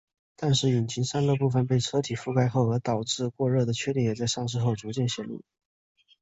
[0.35, 5.43] 但是引擎散热部份被车体覆盖而导致过热的缺点也在上市后逐渐显露。